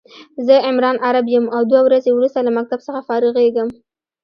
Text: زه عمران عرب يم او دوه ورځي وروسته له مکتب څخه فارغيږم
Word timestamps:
زه 0.45 0.55
عمران 0.67 0.95
عرب 1.05 1.25
يم 1.35 1.45
او 1.55 1.61
دوه 1.69 1.81
ورځي 1.83 2.11
وروسته 2.13 2.39
له 2.43 2.51
مکتب 2.57 2.79
څخه 2.87 3.05
فارغيږم 3.07 3.69